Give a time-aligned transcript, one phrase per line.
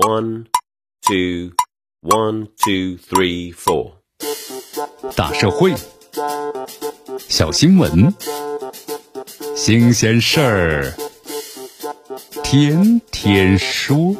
[0.00, 0.46] One,
[1.02, 1.52] two,
[2.00, 3.92] one, two, three, four。
[5.14, 5.74] 大社会，
[7.28, 8.14] 小新闻，
[9.54, 10.94] 新鲜事儿，
[12.42, 14.16] 天天说。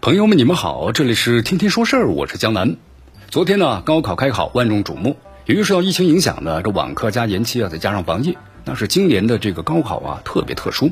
[0.00, 2.76] 朋友们，你们好，这里是天天说事儿，我是江南。
[3.28, 5.16] 昨天呢，高考开考万众瞩目，
[5.46, 8.38] 由于受到疫情影响呢，这网课加延期啊，再加上防疫。
[8.68, 10.90] 那是今年的这个高考啊，特别特殊。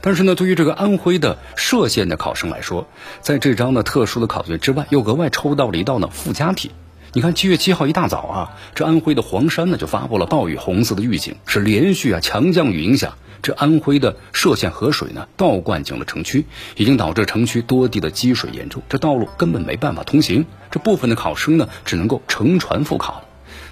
[0.00, 2.86] 但是呢，对于这个安徽的歙县的考生来说，
[3.20, 6.70] 在这张呢特殊的考卷之外，又额外抽到了一道呢附加题。
[7.12, 20.46] 你看，七月七号一大早啊，这安徽的黄山呢就发布了暴雨红色的预警，是连续啊强降雨影响，这安徽的歙县河水呢倒灌进了城区，已经导致城区多地的积水严重，这道路根本没办法通行。
[20.70, 23.24] 这部分的考生呢只能够乘船复考。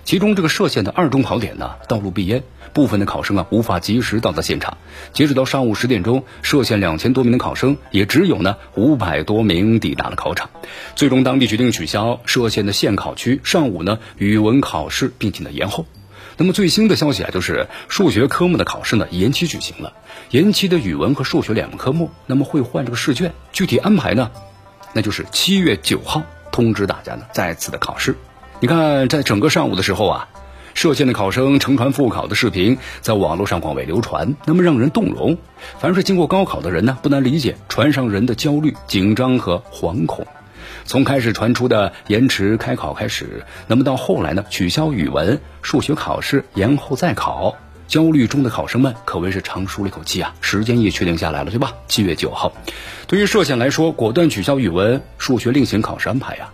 [0.07, 4.79] 其中这个歙县的二中考点呢，道路闭淹，部分的考生啊无法及时到达现场。
[5.13, 10.49] 截止到上午十点钟，歙县两千多名的考生，也只有呢五百多名抵达了考场。
[10.95, 15.87] 最终，当地决定取消歙县的县考区上午呢语文考试，并且呢延后。
[16.37, 19.93] 那么最新的消息啊，就是数学科目的考试呢延期举行了，
[20.31, 24.31] 延期的语文和数学两个科目，那么会换这个试卷，具体安排呢，
[24.93, 28.15] 那就是七月九号通知大家呢再次的考试。
[28.59, 30.29] 你看，在整个上午的时候啊，
[30.75, 35.37] 歙县的考生乘船赴考的视频在网络上广为流传，那么让人动容。
[35.79, 40.27] 凡是经过高考的人呢，不难理解船上人的焦虑、紧张和惶恐。
[40.87, 47.55] 从开始传出的延迟开考开始，那么到后来呢，取消语文、数学考试，延后再考，
[47.87, 50.35] 焦虑中的考生们可谓是长舒了一口气啊！
[50.41, 51.75] 时间也确定下来了，对吧？
[51.89, 52.53] 七月九号，
[53.07, 56.49] 对于歙县来说，果断取消语文、数学另行考试安排呀。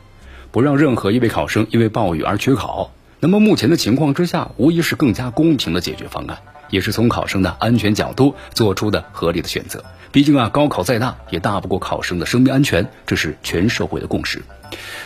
[0.53, 9.83] 不让任何一位考生因为暴雨而缺考，那么目前的情况之下，无疑是更加公平的解决方案，也是从考生的安全角度做出的合理的选择。
[10.13, 14.43] 毕竟啊，高考再大也大不过考生的生命安全，这是全社会的共识。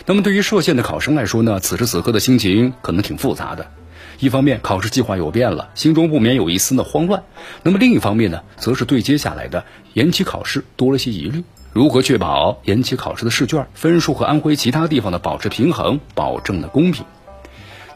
[0.05, 3.71] 那么对于歙县的考生来说呢，此时此刻的心情可能挺复杂的。
[4.19, 7.21] 一方面，考试计划有变了，心中不免有一丝的慌乱；
[7.63, 11.45] 那么另一方面呢，则是对接下来的延期考试多了些疑虑。
[11.77, 17.05] 如何确保延期考试的试卷分数和安徽其他地方的保持平衡，保证的公平？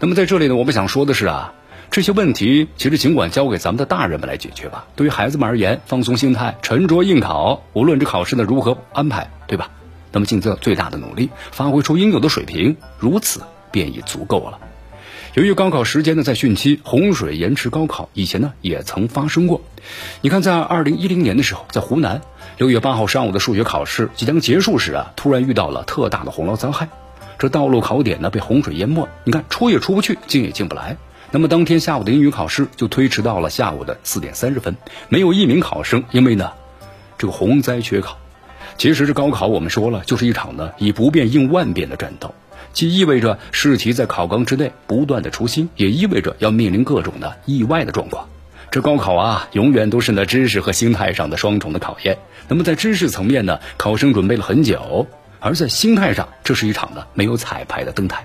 [0.00, 1.54] 那么在这里呢，我们想说的是啊，
[1.90, 4.84] 这些问题其实尽管交给咱们的大人们来解决吧。
[4.96, 9.70] 对于孩子们而言，放松心态，沉着应考，无论这考试呢如何安排，对吧？
[10.12, 14.58] 那么尽最最大的努力，发挥出应有的水平，如此便已足够了。
[15.34, 19.62] 由于高考时间呢在汛期，洪水延迟高考，以前呢也曾发生过。
[20.22, 22.20] 你看，在二零一零年的时候，在湖南
[22.58, 26.88] 六月八号上午的数学考试即将结束时啊，突然遇到了特大的洪涝灾害，
[27.38, 30.96] 这道路考点呢被洪水淹没，你看出也出不去，进也进不来。
[31.30, 34.76] 那么当天下午的英语考试就推迟到了下午的四点三十分，
[35.08, 36.50] 没有一名考生因为呢
[37.18, 38.18] 这个洪灾缺考。
[38.78, 42.34] 其实这高考我们说了，就是一场呢以不变应万变的战斗。
[42.72, 48.28] 既意味着试题在考纲之内不断的出新，也意味着要面临各种的意外的状况。
[48.70, 52.18] 这高考啊，永远都是那知识和心态上的双重的考验。
[52.46, 55.06] 那么在知识层面呢，考生准备了很久；
[55.40, 58.24] 而在心态上，这是一场呢没有彩排的登台。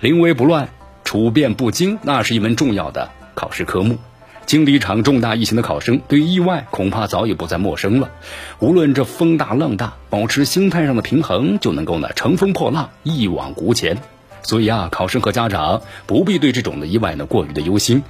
[0.00, 0.68] 临危不乱，
[1.02, 3.98] 处变不惊，那是一门重要的考试科目。
[4.46, 8.10] 经历一场重大疫情的考生，对意外恐怕早已不再陌生了。
[8.58, 13.98] 无论这风大浪大，保持心态上的平衡，就能够呢乘风破浪，一往无前。
[14.42, 18.02] 所以啊，考生和家长不必对这种的意外呢过于的忧心，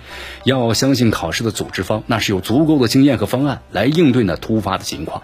[0.42, 5.22] 要相信考试的组织方，那是有足够的经验和方案来应对呢突发的情况。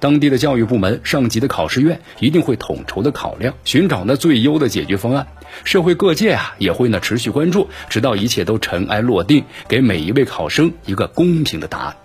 [0.00, 5.26] 当地的教育部门、上级的考试院一定会统筹的考量，寻找呢最优的解决方案。
[5.64, 11.96] 社会各界啊也会呢持续关注，直到一切都尘埃落定，给每一位考生一个公平的答案。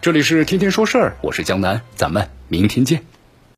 [0.00, 3.13] 这里是天天说事儿，我是江南，咱们明天见。